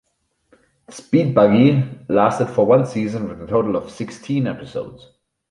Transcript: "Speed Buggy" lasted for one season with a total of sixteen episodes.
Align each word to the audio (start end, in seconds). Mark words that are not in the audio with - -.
"Speed 0.89 1.35
Buggy" 1.35 1.99
lasted 2.09 2.47
for 2.47 2.65
one 2.65 2.87
season 2.87 3.29
with 3.29 3.39
a 3.39 3.45
total 3.45 3.75
of 3.75 3.91
sixteen 3.91 4.47
episodes. 4.47 5.11